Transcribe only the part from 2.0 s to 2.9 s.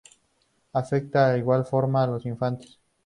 a los infantes.